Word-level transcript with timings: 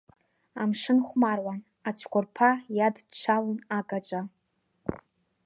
Амшын 0.61 0.99
хәмаруан, 1.07 1.59
ацәқәырԥа 1.87 2.49
иадҽҽалон 2.77 3.59
агаҿа. 3.77 4.21